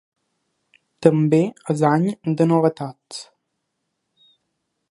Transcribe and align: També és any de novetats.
També 1.07 1.41
és 1.73 1.83
any 1.91 2.07
de 2.39 2.47
novetats. 2.53 3.21